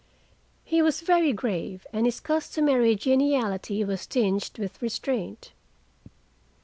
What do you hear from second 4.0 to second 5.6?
tinged with restraint.